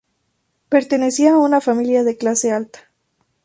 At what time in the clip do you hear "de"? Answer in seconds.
2.03-2.17